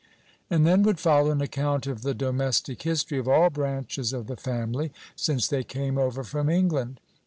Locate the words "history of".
2.81-3.27